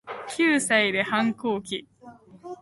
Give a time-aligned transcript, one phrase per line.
[0.27, 1.87] 九歳で反抗期